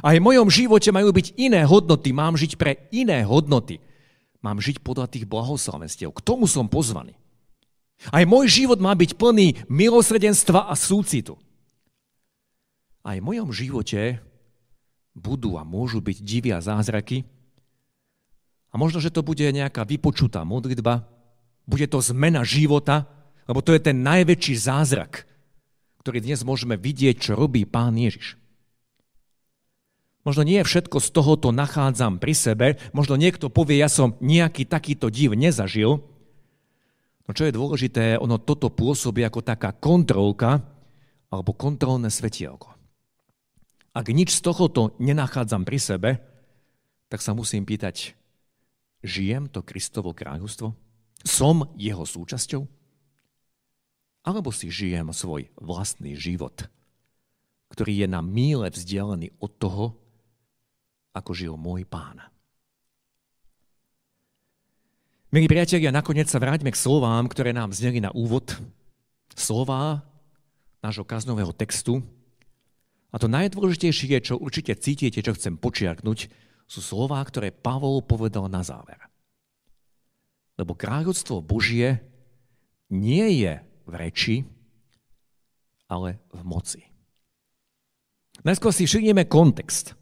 Aj 0.00 0.16
v 0.16 0.24
mojom 0.24 0.48
živote 0.48 0.90
majú 0.90 1.12
byť 1.12 1.36
iné 1.36 1.62
hodnoty, 1.66 2.10
mám 2.14 2.34
žiť 2.34 2.56
pre 2.56 2.88
iné 2.90 3.22
hodnoty. 3.26 3.78
Mám 4.44 4.60
žiť 4.60 4.84
podľa 4.84 5.08
tých 5.08 5.24
blahoslavenstiev. 5.24 6.12
K 6.12 6.20
tomu 6.20 6.44
som 6.44 6.68
pozvaný. 6.68 7.16
Aj 8.12 8.24
môj 8.28 8.50
život 8.50 8.78
má 8.82 8.92
byť 8.92 9.16
plný 9.16 9.66
milosredenstva 9.70 10.68
a 10.68 10.74
súcitu. 10.76 11.38
Aj 13.04 13.16
v 13.20 13.26
mojom 13.26 13.52
živote 13.52 14.20
budú 15.14 15.56
a 15.56 15.62
môžu 15.62 16.02
byť 16.02 16.18
divy 16.20 16.50
a 16.50 16.60
zázraky. 16.60 17.22
A 18.72 18.80
možno, 18.80 18.98
že 18.98 19.14
to 19.14 19.22
bude 19.22 19.44
nejaká 19.44 19.86
vypočutá 19.86 20.42
modlitba, 20.42 21.06
bude 21.64 21.86
to 21.86 22.02
zmena 22.02 22.42
života, 22.42 23.06
lebo 23.46 23.62
to 23.62 23.72
je 23.72 23.80
ten 23.80 24.02
najväčší 24.02 24.54
zázrak, 24.58 25.24
ktorý 26.02 26.20
dnes 26.20 26.42
môžeme 26.44 26.76
vidieť, 26.76 27.16
čo 27.16 27.32
robí 27.38 27.64
Pán 27.64 27.96
Ježiš. 27.96 28.36
Možno 30.24 30.40
nie 30.40 30.64
všetko 30.64 31.04
z 31.04 31.08
tohoto 31.12 31.52
nachádzam 31.52 32.16
pri 32.16 32.32
sebe, 32.32 32.66
možno 32.96 33.20
niekto 33.20 33.52
povie, 33.52 33.76
ja 33.76 33.92
som 33.92 34.16
nejaký 34.24 34.64
takýto 34.64 35.12
div 35.12 35.36
nezažil. 35.36 36.00
No 37.24 37.30
čo 37.32 37.48
je 37.48 37.56
dôležité, 37.56 38.20
ono 38.20 38.36
toto 38.36 38.68
pôsobí 38.68 39.24
ako 39.24 39.40
taká 39.40 39.72
kontrolka 39.72 40.60
alebo 41.32 41.56
kontrolné 41.56 42.12
svetielko. 42.12 42.76
Ak 43.94 44.10
nič 44.10 44.34
z 44.36 44.40
tohoto 44.44 44.92
nenachádzam 45.00 45.64
pri 45.64 45.78
sebe, 45.80 46.10
tak 47.08 47.24
sa 47.24 47.32
musím 47.32 47.64
pýtať, 47.64 48.12
žijem 49.00 49.48
to 49.48 49.64
Kristovo 49.64 50.12
kráľovstvo? 50.12 50.74
Som 51.24 51.72
jeho 51.80 52.04
súčasťou? 52.04 52.84
alebo 54.24 54.48
si 54.50 54.72
žijem 54.72 55.12
svoj 55.12 55.52
vlastný 55.60 56.16
život, 56.16 56.64
ktorý 57.68 58.02
je 58.04 58.08
na 58.08 58.24
míle 58.24 58.64
vzdialený 58.72 59.36
od 59.38 59.52
toho, 59.60 59.84
ako 61.12 61.30
žil 61.36 61.54
môj 61.60 61.84
pán. 61.84 62.24
Milí 65.34 65.50
priatelia, 65.50 65.90
nakoniec 65.90 66.30
sa 66.30 66.38
vráťme 66.38 66.70
k 66.70 66.78
slovám, 66.78 67.26
ktoré 67.26 67.50
nám 67.50 67.74
zneli 67.74 67.98
na 67.98 68.14
úvod. 68.14 68.54
Slová 69.34 70.06
nášho 70.78 71.02
kaznového 71.02 71.50
textu. 71.50 72.06
A 73.10 73.18
to 73.18 73.26
najdôležitejšie, 73.26 74.22
čo 74.22 74.38
určite 74.38 74.78
cítite, 74.78 75.18
čo 75.18 75.34
chcem 75.34 75.58
počiarknúť, 75.58 76.30
sú 76.70 76.78
slová, 76.78 77.18
ktoré 77.26 77.50
Pavol 77.50 77.98
povedal 78.06 78.46
na 78.46 78.62
záver. 78.62 79.10
Lebo 80.54 80.78
kráľovstvo 80.78 81.42
Božie 81.42 81.98
nie 82.86 83.42
je 83.42 83.58
v 83.90 83.92
reči, 83.98 84.36
ale 85.90 86.22
v 86.30 86.46
moci. 86.46 86.86
Najskôr 88.46 88.70
si 88.70 88.86
všimneme 88.86 89.26
kontext. 89.26 89.98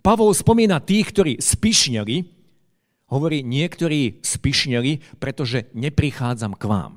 Pavol 0.00 0.32
spomína 0.32 0.80
tých, 0.80 1.12
ktorí 1.12 1.36
spišneli, 1.36 2.33
hovorí 3.08 3.44
niektorí 3.44 4.24
spišneli, 4.24 5.20
pretože 5.20 5.68
neprichádzam 5.76 6.56
k 6.56 6.64
vám. 6.66 6.92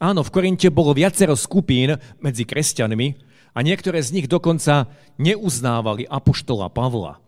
Áno, 0.00 0.24
v 0.24 0.32
Korinte 0.32 0.72
bolo 0.72 0.96
viacero 0.96 1.36
skupín 1.36 2.00
medzi 2.22 2.48
kresťanmi 2.48 3.08
a 3.52 3.58
niektoré 3.60 4.00
z 4.00 4.16
nich 4.16 4.26
dokonca 4.26 4.88
neuznávali 5.20 6.08
apoštola 6.08 6.72
Pavla. 6.72 7.20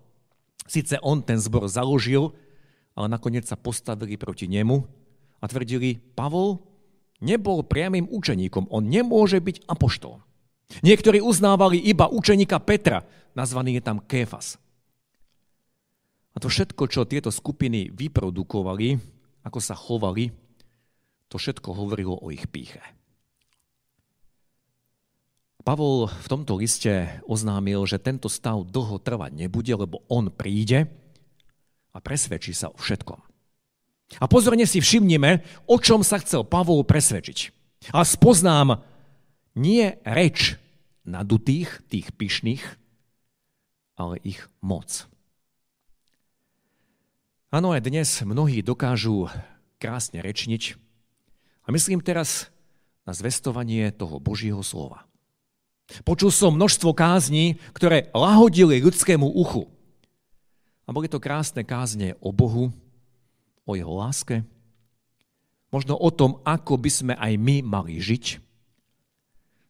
Sice 0.64 0.96
on 1.04 1.20
ten 1.20 1.36
zbor 1.36 1.68
založil, 1.68 2.32
ale 2.96 3.12
nakoniec 3.12 3.44
sa 3.44 3.60
postavili 3.60 4.16
proti 4.16 4.48
nemu 4.48 4.80
a 5.38 5.44
tvrdili, 5.44 6.00
Pavol 6.16 6.64
nebol 7.20 7.60
priamým 7.60 8.08
učeníkom. 8.08 8.72
On 8.72 8.80
nemôže 8.80 9.44
byť 9.44 9.68
apoštol. 9.68 10.24
Niektorí 10.80 11.20
uznávali 11.20 11.76
iba 11.76 12.08
učeníka 12.08 12.56
Petra, 12.64 13.04
nazvaný 13.36 13.78
je 13.78 13.82
tam 13.84 14.00
Kéfas. 14.00 14.56
A 16.34 16.42
to 16.42 16.50
všetko, 16.50 16.90
čo 16.90 17.06
tieto 17.06 17.30
skupiny 17.30 17.94
vyprodukovali, 17.94 18.98
ako 19.46 19.58
sa 19.62 19.78
chovali, 19.78 20.34
to 21.30 21.38
všetko 21.38 21.70
hovorilo 21.70 22.18
o 22.18 22.34
ich 22.34 22.50
píche. 22.50 22.82
Pavol 25.64 26.12
v 26.12 26.26
tomto 26.28 26.60
liste 26.60 27.24
oznámil, 27.24 27.88
že 27.88 27.96
tento 27.96 28.28
stav 28.28 28.68
dlho 28.68 29.00
trvať 29.00 29.32
nebude, 29.32 29.72
lebo 29.72 30.04
on 30.12 30.28
príde 30.28 30.92
a 31.96 31.98
presvedčí 32.04 32.52
sa 32.52 32.68
o 32.68 32.76
všetkom. 32.76 33.16
A 34.20 34.24
pozorne 34.28 34.68
si 34.68 34.84
všimnime, 34.84 35.40
o 35.64 35.80
čom 35.80 36.04
sa 36.04 36.20
chcel 36.20 36.44
Pavol 36.44 36.84
presvedčiť. 36.84 37.38
A 37.96 38.04
spoznám 38.04 38.84
nie 39.56 39.96
reč 40.04 40.60
nadutých, 41.08 41.80
tých 41.88 42.12
pyšných, 42.12 42.64
ale 43.96 44.20
ich 44.20 44.44
moc. 44.60 45.08
Áno, 47.54 47.70
aj 47.70 47.86
dnes 47.86 48.10
mnohí 48.26 48.66
dokážu 48.66 49.30
krásne 49.78 50.18
rečniť. 50.18 50.74
A 51.62 51.70
myslím 51.70 52.02
teraz 52.02 52.50
na 53.06 53.14
zvestovanie 53.14 53.94
toho 53.94 54.18
Božieho 54.18 54.58
slova. 54.66 55.06
Počul 56.02 56.34
som 56.34 56.58
množstvo 56.58 56.90
kázní, 56.98 57.62
ktoré 57.70 58.10
lahodili 58.10 58.82
ľudskému 58.82 59.38
uchu. 59.38 59.70
A 60.82 60.90
boli 60.90 61.06
to 61.06 61.22
krásne 61.22 61.62
kázne 61.62 62.18
o 62.18 62.34
Bohu, 62.34 62.74
o 63.62 63.72
jeho 63.78 63.94
láske, 64.02 64.42
možno 65.70 65.94
o 65.94 66.10
tom, 66.10 66.42
ako 66.42 66.74
by 66.74 66.90
sme 66.90 67.14
aj 67.14 67.38
my 67.38 67.62
mali 67.62 68.02
žiť. 68.02 68.42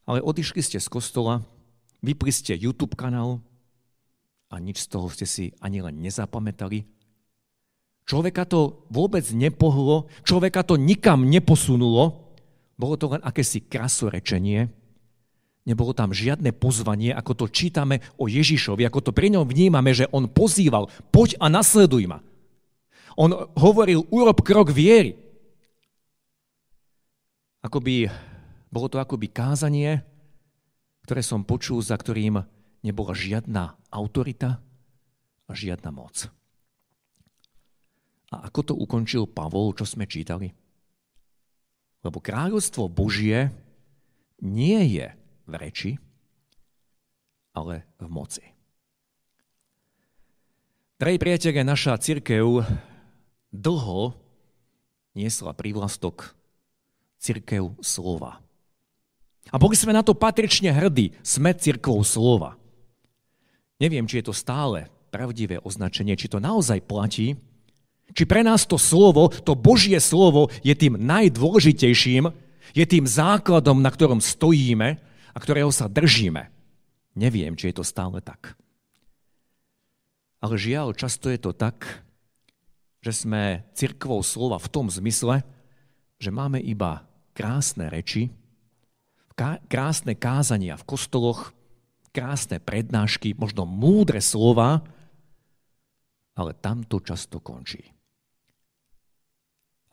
Ale 0.08 0.24
odišli 0.24 0.64
ste 0.64 0.80
z 0.80 0.88
kostola, 0.88 1.44
vypli 2.00 2.32
ste 2.32 2.56
YouTube 2.56 2.96
kanál 2.96 3.44
a 4.48 4.56
nič 4.56 4.88
z 4.88 4.88
toho 4.88 5.12
ste 5.12 5.28
si 5.28 5.52
ani 5.60 5.84
len 5.84 6.00
nezapamätali. 6.00 6.93
Človeka 8.04 8.44
to 8.44 8.84
vôbec 8.92 9.24
nepohlo, 9.32 10.12
človeka 10.28 10.60
to 10.60 10.76
nikam 10.76 11.24
neposunulo, 11.24 12.36
bolo 12.76 12.94
to 13.00 13.08
len 13.08 13.24
akési 13.24 13.64
krasorečenie, 13.64 14.68
nebolo 15.64 15.96
tam 15.96 16.12
žiadne 16.12 16.52
pozvanie, 16.52 17.16
ako 17.16 17.32
to 17.32 17.46
čítame 17.48 18.04
o 18.20 18.28
Ježišovi, 18.28 18.84
ako 18.84 19.00
to 19.08 19.10
pri 19.16 19.32
ňom 19.32 19.48
vnímame, 19.48 19.96
že 19.96 20.10
on 20.12 20.28
pozýval, 20.28 20.92
poď 21.08 21.40
a 21.40 21.48
nasleduj 21.48 22.04
ma. 22.04 22.20
On 23.16 23.30
hovoril, 23.56 24.04
urob 24.10 24.42
krok 24.44 24.74
viery. 24.74 25.16
Akoby, 27.64 28.10
bolo 28.68 28.86
to 28.92 29.00
akoby 29.00 29.32
kázanie, 29.32 30.04
ktoré 31.08 31.24
som 31.24 31.46
počul, 31.46 31.80
za 31.80 31.96
ktorým 31.96 32.44
nebola 32.84 33.16
žiadna 33.16 33.80
autorita 33.88 34.60
a 35.48 35.52
žiadna 35.56 35.88
moc. 35.88 36.33
A 38.34 38.50
ako 38.50 38.60
to 38.66 38.74
ukončil 38.74 39.30
Pavol, 39.30 39.70
čo 39.78 39.86
sme 39.86 40.10
čítali? 40.10 40.50
Lebo 42.02 42.18
kráľovstvo 42.18 42.90
Božie 42.90 43.54
nie 44.42 44.98
je 44.98 45.06
v 45.46 45.54
reči, 45.54 45.90
ale 47.54 47.86
v 48.02 48.06
moci. 48.10 48.42
Drahí 50.98 51.14
priatelia, 51.22 51.62
naša 51.62 51.94
církev 51.94 52.66
dlho 53.54 54.18
niesla 55.14 55.54
prívlastok 55.54 56.34
církev 57.22 57.78
slova. 57.78 58.42
A 59.54 59.56
boli 59.62 59.78
sme 59.78 59.94
na 59.94 60.02
to 60.02 60.18
patrične 60.18 60.74
hrdí, 60.74 61.14
sme 61.22 61.54
církvou 61.54 62.02
slova. 62.02 62.58
Neviem, 63.78 64.10
či 64.10 64.18
je 64.18 64.26
to 64.26 64.34
stále 64.34 64.90
pravdivé 65.14 65.62
označenie, 65.62 66.18
či 66.18 66.26
to 66.26 66.42
naozaj 66.42 66.82
platí, 66.82 67.38
či 68.12 68.28
pre 68.28 68.44
nás 68.44 68.68
to 68.68 68.76
slovo, 68.76 69.32
to 69.32 69.56
Božie 69.56 69.96
slovo 69.98 70.52
je 70.60 70.76
tým 70.76 71.00
najdôležitejším, 71.00 72.28
je 72.74 72.84
tým 72.84 73.06
základom, 73.08 73.80
na 73.80 73.88
ktorom 73.88 74.20
stojíme 74.20 75.00
a 75.32 75.38
ktorého 75.38 75.70
sa 75.70 75.88
držíme. 75.88 76.50
Neviem, 77.14 77.54
či 77.54 77.70
je 77.70 77.80
to 77.80 77.84
stále 77.86 78.18
tak. 78.18 78.58
Ale 80.42 80.60
žiaľ, 80.60 80.92
často 80.92 81.30
je 81.30 81.38
to 81.40 81.54
tak, 81.54 82.04
že 83.00 83.24
sme 83.24 83.62
cirkvou 83.72 84.20
slova 84.20 84.58
v 84.58 84.68
tom 84.68 84.90
zmysle, 84.90 85.46
že 86.18 86.30
máme 86.34 86.58
iba 86.60 87.06
krásne 87.32 87.88
reči, 87.88 88.28
krásne 89.70 90.14
kázania 90.18 90.74
v 90.76 90.86
kostoloch, 90.86 91.54
krásne 92.14 92.58
prednášky, 92.62 93.34
možno 93.34 93.66
múdre 93.66 94.22
slova, 94.22 94.82
ale 96.34 96.50
tam 96.58 96.82
to 96.82 96.98
často 96.98 97.38
končí. 97.38 97.93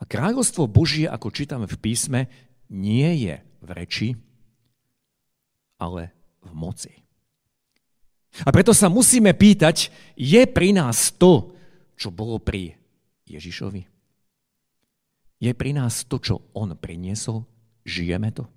A 0.02 0.04
kráľovstvo 0.04 0.66
Božie, 0.66 1.06
ako 1.06 1.30
čítame 1.30 1.70
v 1.70 1.78
písme, 1.78 2.26
nie 2.66 3.06
je 3.22 3.38
v 3.62 3.68
reči, 3.70 4.08
ale 5.78 6.10
v 6.42 6.50
moci. 6.50 6.90
A 8.42 8.50
preto 8.50 8.74
sa 8.74 8.90
musíme 8.90 9.30
pýtať, 9.30 9.94
je 10.18 10.42
pri 10.50 10.74
nás 10.74 11.14
to, 11.14 11.54
čo 11.94 12.10
bolo 12.10 12.42
pri 12.42 12.74
Ježišovi? 13.30 13.86
Je 15.38 15.52
pri 15.54 15.70
nás 15.70 16.02
to, 16.02 16.18
čo 16.18 16.34
on 16.50 16.74
priniesol? 16.74 17.46
Žijeme 17.86 18.34
to? 18.34 18.50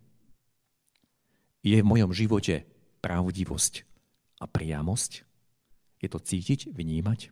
Je 1.62 1.78
v 1.78 1.86
mojom 1.86 2.10
živote 2.10 2.66
pravdivosť 3.06 3.86
a 4.42 4.50
priamosť? 4.50 5.12
Je 6.02 6.08
to 6.10 6.18
cítiť, 6.18 6.74
vnímať? 6.74 7.30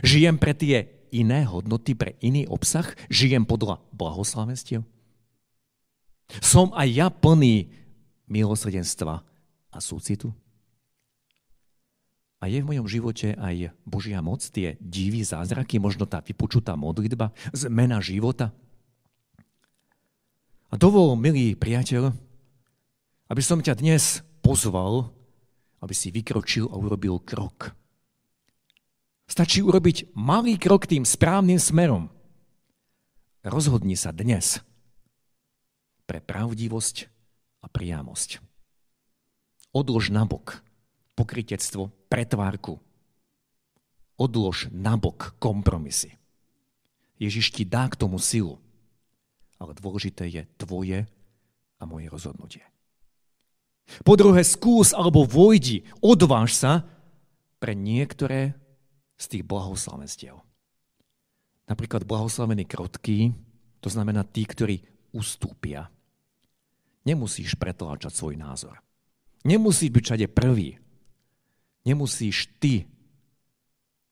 Žijem 0.00 0.36
pre 0.40 0.52
tie 0.56 0.99
iné 1.10 1.44
hodnoty, 1.46 1.94
pre 1.98 2.16
iný 2.24 2.46
obsah? 2.46 2.86
Žijem 3.10 3.44
podľa 3.44 3.82
blahoslavenstiev? 3.94 4.86
Som 6.38 6.70
aj 6.78 6.88
ja 6.88 7.06
plný 7.10 7.70
milosrdenstva 8.30 9.26
a 9.70 9.78
súcitu? 9.82 10.30
A 12.40 12.48
je 12.48 12.64
v 12.64 12.68
mojom 12.72 12.88
živote 12.88 13.36
aj 13.36 13.76
Božia 13.84 14.24
moc, 14.24 14.40
tie 14.40 14.80
divy, 14.80 15.20
zázraky, 15.20 15.76
možno 15.76 16.08
tá 16.08 16.24
vypočutá 16.24 16.72
modlitba, 16.72 17.36
zmena 17.52 18.00
života? 18.00 18.54
A 20.70 20.78
dovol, 20.78 21.18
milý 21.20 21.58
priateľ, 21.58 22.14
aby 23.28 23.42
som 23.44 23.60
ťa 23.60 23.76
dnes 23.76 24.24
pozval, 24.40 25.12
aby 25.84 25.92
si 25.92 26.08
vykročil 26.14 26.70
a 26.70 26.78
urobil 26.80 27.20
krok 27.20 27.76
Stačí 29.30 29.62
urobiť 29.62 30.10
malý 30.18 30.58
krok 30.58 30.90
tým 30.90 31.06
správnym 31.06 31.62
smerom. 31.62 32.10
Rozhodni 33.46 33.94
sa 33.94 34.10
dnes 34.10 34.58
pre 36.02 36.18
pravdivosť 36.18 37.06
a 37.62 37.70
priamosť. 37.70 38.42
Odlož 39.70 40.10
nabok 40.10 40.66
pokritectvo, 41.14 41.94
pretvárku. 42.10 42.82
Odlož 44.18 44.66
nabok 44.74 45.38
kompromisy. 45.38 46.18
Ježiš 47.22 47.54
ti 47.54 47.62
dá 47.62 47.86
k 47.86 47.94
tomu 47.94 48.18
silu, 48.18 48.58
ale 49.62 49.78
dôležité 49.78 50.26
je 50.26 50.42
tvoje 50.58 51.06
a 51.78 51.82
moje 51.86 52.10
rozhodnutie. 52.10 52.66
Po 54.02 54.18
druhé, 54.18 54.42
skús 54.42 54.90
alebo 54.90 55.22
vojdi, 55.22 55.86
odváž 56.02 56.50
sa 56.50 56.82
pre 57.62 57.78
niektoré 57.78 58.58
z 59.20 59.24
tých 59.28 59.44
blahoslavenstiev. 59.44 60.40
Napríklad 61.68 62.08
blahoslavení 62.08 62.64
krotkí, 62.64 63.36
to 63.84 63.92
znamená 63.92 64.24
tí, 64.24 64.48
ktorí 64.48 64.80
ustúpia. 65.12 65.92
Nemusíš 67.04 67.54
pretláčať 67.60 68.16
svoj 68.16 68.40
názor. 68.40 68.80
Nemusíš 69.44 69.92
byť 69.92 70.02
všade 70.04 70.26
prvý. 70.32 70.80
Nemusíš 71.84 72.48
ty 72.60 72.88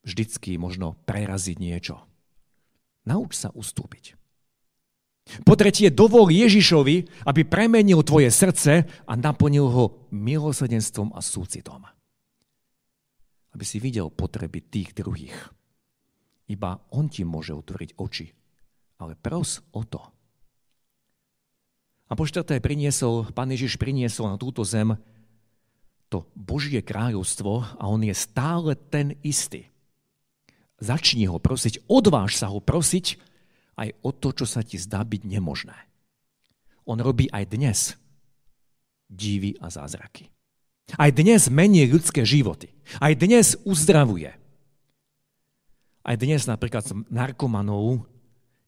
vždycky 0.04 0.56
možno 0.56 0.96
preraziť 1.04 1.56
niečo. 1.56 2.00
Nauč 3.04 3.36
sa 3.36 3.52
ustúpiť. 3.52 4.16
Po 5.44 5.52
tretie, 5.52 5.92
dovol 5.92 6.32
Ježišovi, 6.32 7.28
aby 7.28 7.44
premenil 7.44 8.00
tvoje 8.00 8.32
srdce 8.32 8.88
a 8.88 9.12
naplnil 9.12 9.68
ho 9.68 10.08
milosrdenstvom 10.08 11.12
a 11.12 11.20
súcitom 11.20 11.97
aby 13.58 13.66
si 13.66 13.82
videl 13.82 14.06
potreby 14.06 14.62
tých 14.62 14.94
druhých. 14.94 15.34
Iba 16.46 16.78
on 16.94 17.10
ti 17.10 17.26
môže 17.26 17.50
otvoriť 17.58 17.98
oči. 17.98 18.30
Ale 19.02 19.18
pros 19.18 19.66
o 19.74 19.82
to. 19.82 19.98
A 22.06 22.14
po 22.14 22.22
štvrté 22.22 22.62
priniesol, 22.62 23.26
pán 23.34 23.50
Ježiš 23.50 23.74
priniesol 23.74 24.30
na 24.30 24.38
túto 24.38 24.62
zem 24.62 24.94
to 26.06 26.30
Božie 26.38 26.86
kráľovstvo 26.86 27.82
a 27.82 27.84
on 27.90 28.06
je 28.06 28.14
stále 28.14 28.78
ten 28.78 29.18
istý. 29.26 29.66
Začni 30.78 31.26
ho 31.26 31.42
prosiť, 31.42 31.90
odváž 31.90 32.38
sa 32.38 32.54
ho 32.54 32.62
prosiť 32.62 33.18
aj 33.74 33.88
o 34.06 34.14
to, 34.14 34.30
čo 34.38 34.46
sa 34.46 34.62
ti 34.62 34.78
zdá 34.78 35.02
byť 35.02 35.22
nemožné. 35.26 35.74
On 36.86 36.96
robí 36.96 37.26
aj 37.26 37.44
dnes 37.50 37.78
divy 39.10 39.58
a 39.58 39.66
zázraky. 39.66 40.30
Aj 40.96 41.12
dnes 41.12 41.52
mení 41.52 41.84
ľudské 41.84 42.24
životy. 42.24 42.72
Aj 42.96 43.12
dnes 43.12 43.60
uzdravuje. 43.68 44.32
Aj 46.00 46.16
dnes 46.16 46.48
napríklad 46.48 46.88
narkomanov 47.12 48.08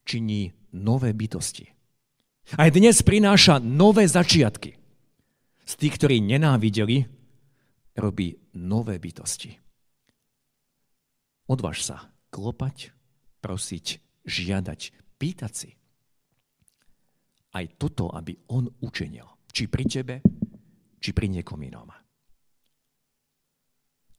činí 0.05 0.53
nové 0.69 1.09
bytosti. 1.17 1.73
Aj 2.53 2.69
dnes 2.69 3.01
prináša 3.01 3.57
nové 3.57 4.05
začiatky. 4.05 4.77
Z 5.65 5.73
tých, 5.79 5.93
ktorí 5.97 6.21
nenávideli, 6.21 7.09
robí 7.97 8.37
nové 8.53 9.01
bytosti. 9.01 9.57
Odváž 11.49 11.81
sa 11.81 11.97
klopať, 12.29 12.93
prosiť, 13.41 13.85
žiadať, 14.29 14.79
pýtať 15.17 15.51
si. 15.51 15.69
Aj 17.51 17.65
toto, 17.75 18.13
aby 18.13 18.37
on 18.53 18.69
učinil. 18.79 19.27
Či 19.51 19.67
pri 19.67 19.83
tebe, 19.89 20.15
či 21.01 21.11
pri 21.11 21.27
niekom 21.27 21.59
inom 21.59 22.00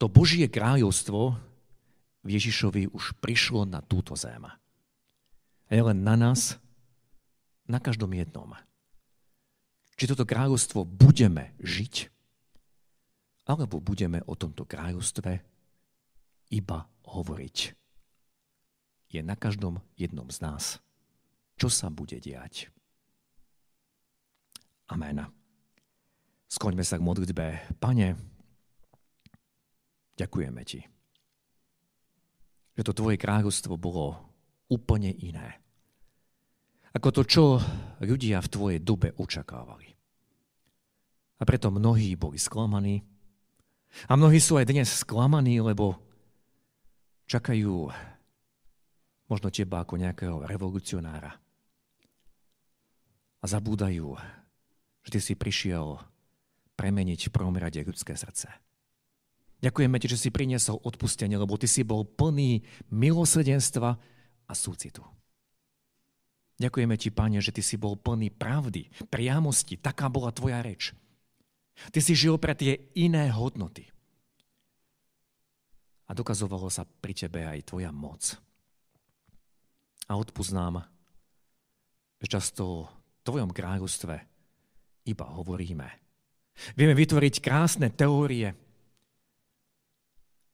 to 0.03 0.11
Božie 0.11 0.51
kráľovstvo 0.51 1.39
v 2.27 2.29
Ježišovi 2.35 2.91
už 2.91 3.15
prišlo 3.23 3.63
na 3.63 3.79
túto 3.79 4.19
zem. 4.19 4.43
A 4.43 5.71
je 5.71 5.79
len 5.79 6.03
na 6.03 6.19
nás, 6.19 6.59
na 7.71 7.79
každom 7.79 8.11
jednom. 8.11 8.51
či 9.95 10.11
toto 10.11 10.27
kráľovstvo 10.27 10.83
budeme 10.83 11.55
žiť, 11.63 12.11
alebo 13.47 13.79
budeme 13.79 14.27
o 14.27 14.35
tomto 14.35 14.67
kráľovstve 14.67 15.39
iba 16.51 16.79
hovoriť. 17.07 17.57
Je 19.07 19.23
na 19.23 19.39
každom 19.39 19.79
jednom 19.95 20.27
z 20.35 20.43
nás, 20.43 20.83
čo 21.55 21.71
sa 21.71 21.87
bude 21.95 22.19
diať. 22.19 22.75
Amen. 24.91 25.31
Skloňme 26.51 26.83
sa 26.83 26.99
k 26.99 27.07
modlitbe. 27.07 27.79
Pane, 27.79 28.32
ďakujeme 30.23 30.63
Ti, 30.63 30.81
že 32.79 32.83
to 32.87 32.95
Tvoje 32.95 33.19
kráľovstvo 33.19 33.75
bolo 33.75 34.17
úplne 34.71 35.11
iné. 35.11 35.61
Ako 36.93 37.09
to, 37.11 37.23
čo 37.27 37.45
ľudia 38.01 38.39
v 38.41 38.53
Tvojej 38.53 38.81
dobe 38.81 39.13
očakávali. 39.17 39.91
A 41.41 41.43
preto 41.43 41.75
mnohí 41.75 42.15
boli 42.15 42.39
sklamaní. 42.39 43.03
A 44.07 44.15
mnohí 44.15 44.39
sú 44.39 44.57
aj 44.57 44.71
dnes 44.71 44.89
sklamaní, 44.89 45.59
lebo 45.59 45.99
čakajú 47.27 47.91
možno 49.27 49.49
teba 49.49 49.83
ako 49.83 49.99
nejakého 49.99 50.45
revolucionára. 50.45 51.35
A 53.43 53.45
zabúdajú, 53.49 54.15
že 55.03 55.11
ty 55.11 55.19
si 55.19 55.35
prišiel 55.35 55.99
premeniť 56.79 57.29
v 57.29 57.35
prvom 57.35 57.57
rade 57.59 57.81
ľudské 57.83 58.15
srdce. 58.15 58.53
Ďakujeme 59.63 59.97
ti, 60.03 60.11
že 60.11 60.19
si 60.19 60.35
priniesol 60.35 60.83
odpustenie, 60.83 61.39
lebo 61.39 61.55
ty 61.55 61.71
si 61.71 61.87
bol 61.87 62.03
plný 62.03 62.67
milosrdenstva 62.91 63.91
a 64.51 64.53
súcitu. 64.53 65.07
Ďakujeme 66.59 66.99
ti, 66.99 67.15
Pane, 67.15 67.39
že 67.39 67.55
ty 67.55 67.63
si 67.63 67.79
bol 67.79 67.95
plný 67.95 68.35
pravdy, 68.35 68.91
priamosti, 69.07 69.79
taká 69.79 70.11
bola 70.11 70.35
tvoja 70.35 70.59
reč. 70.63 70.91
Ty 71.95 71.99
si 72.03 72.13
žil 72.19 72.37
pre 72.43 72.59
tie 72.59 72.91
iné 72.99 73.31
hodnoty. 73.31 73.87
A 76.07 76.13
dokazovalo 76.13 76.69
sa 76.69 76.83
pri 76.85 77.15
tebe 77.17 77.47
aj 77.47 77.73
tvoja 77.73 77.95
moc. 77.95 78.37
A 80.11 80.19
odpuznám, 80.19 80.83
že 82.19 82.27
často 82.29 82.91
v 82.91 83.21
tvojom 83.25 83.51
kráľovstve 83.55 84.15
iba 85.09 85.27
hovoríme. 85.39 85.89
Vieme 86.77 86.95
vytvoriť 86.95 87.35
krásne 87.41 87.89
teórie 87.95 88.53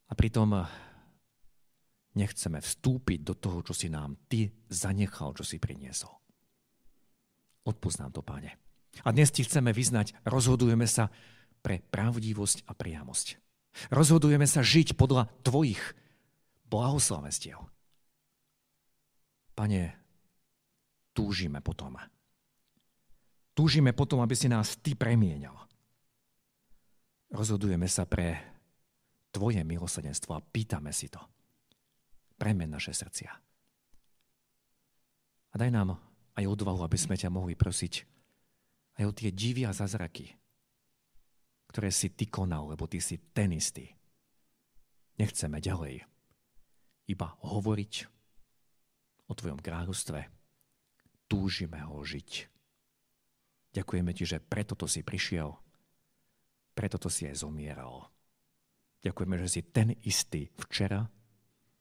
a 0.08 0.12
pritom 0.16 0.64
nechceme 2.16 2.58
vstúpiť 2.58 3.20
do 3.22 3.34
toho, 3.36 3.62
čo 3.62 3.76
si 3.76 3.92
nám 3.92 4.16
ty 4.26 4.50
zanechal, 4.66 5.36
čo 5.36 5.44
si 5.44 5.60
priniesol. 5.60 6.10
Odpúsť 7.68 7.98
nám 8.00 8.12
to, 8.16 8.24
páne. 8.24 8.56
A 9.04 9.12
dnes 9.12 9.30
ti 9.30 9.44
chceme 9.44 9.70
vyznať, 9.70 10.16
rozhodujeme 10.24 10.88
sa 10.88 11.12
pre 11.60 11.84
pravdivosť 11.84 12.64
a 12.66 12.72
priamosť. 12.72 13.36
Rozhodujeme 13.92 14.48
sa 14.48 14.64
žiť 14.64 14.96
podľa 14.96 15.28
tvojich 15.44 15.80
blahoslavenstiev. 16.66 17.60
Pane, 19.54 19.82
túžime 21.12 21.60
potom. 21.60 22.00
Túžime 23.52 23.90
potom, 23.90 24.22
aby 24.22 24.34
si 24.38 24.46
nás 24.46 24.78
Ty 24.78 24.94
premienal. 24.94 25.66
Rozhodujeme 27.28 27.90
sa 27.90 28.08
pre 28.08 28.57
Tvoje 29.38 29.62
milosrdenstvo 29.62 30.34
a 30.34 30.42
pýtame 30.42 30.90
si 30.90 31.06
to. 31.06 31.22
Premen 32.34 32.74
naše 32.74 32.90
srdcia. 32.90 33.30
A 35.48 35.54
daj 35.54 35.70
nám 35.70 35.94
aj 36.34 36.42
odvahu, 36.42 36.82
aby 36.82 36.98
sme 36.98 37.14
ťa 37.14 37.30
mohli 37.30 37.54
prosiť 37.54 38.02
aj 38.98 39.04
o 39.06 39.14
tie 39.14 39.30
divy 39.30 39.62
a 39.62 39.70
zázraky, 39.70 40.34
ktoré 41.70 41.94
si 41.94 42.10
Ty 42.10 42.26
konal, 42.26 42.74
lebo 42.74 42.90
Ty 42.90 42.98
si 42.98 43.14
ten 43.30 43.54
istý. 43.54 43.86
Nechceme 45.22 45.62
ďalej 45.62 46.02
iba 47.06 47.28
hovoriť 47.38 47.94
o 49.30 49.32
Tvojom 49.38 49.62
kráľovstve. 49.62 50.26
Túžime 51.30 51.78
ho 51.86 52.02
žiť. 52.02 52.50
Ďakujeme 53.70 54.10
ti, 54.18 54.26
že 54.26 54.42
preto 54.42 54.74
to 54.74 54.90
si 54.90 55.06
prišiel, 55.06 55.54
preto 56.74 56.98
to 56.98 57.06
si 57.06 57.30
aj 57.30 57.46
zomieral. 57.46 58.10
Ďakujeme, 58.98 59.36
že 59.38 59.48
si 59.48 59.60
ten 59.62 59.94
istý 60.02 60.50
včera, 60.58 61.06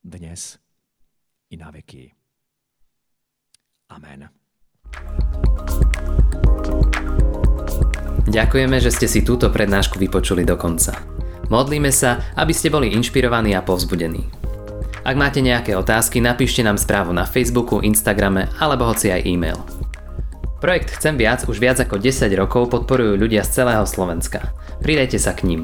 dnes 0.06 0.62
i 1.50 1.58
na 1.58 1.74
veky. 1.74 2.14
Amen. 3.90 4.30
Ďakujeme, 8.28 8.78
že 8.78 8.92
ste 8.92 9.08
si 9.08 9.26
túto 9.26 9.50
prednášku 9.50 9.98
vypočuli 9.98 10.44
do 10.44 10.60
konca. 10.60 10.94
Modlíme 11.48 11.90
sa, 11.96 12.22
aby 12.36 12.52
ste 12.52 12.68
boli 12.68 12.92
inšpirovaní 12.92 13.56
a 13.56 13.64
povzbudení. 13.64 14.28
Ak 15.08 15.16
máte 15.16 15.40
nejaké 15.40 15.72
otázky, 15.80 16.20
napíšte 16.20 16.60
nám 16.60 16.76
správu 16.76 17.16
na 17.16 17.24
Facebooku, 17.24 17.80
Instagrame 17.80 18.52
alebo 18.60 18.84
hoci 18.84 19.08
aj 19.08 19.24
e-mail. 19.24 19.58
Projekt 20.60 21.00
Chcem 21.00 21.16
viac 21.16 21.48
už 21.48 21.64
viac 21.64 21.80
ako 21.80 22.02
10 22.02 22.28
rokov 22.36 22.68
podporujú 22.68 23.16
ľudia 23.16 23.48
z 23.48 23.64
celého 23.64 23.88
Slovenska. 23.88 24.52
Pridajte 24.84 25.16
sa 25.16 25.32
k 25.32 25.48
ním. 25.48 25.64